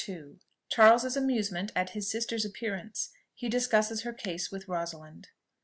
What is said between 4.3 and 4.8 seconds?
WITH